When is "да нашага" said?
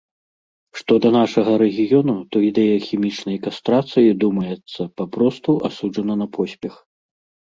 1.03-1.51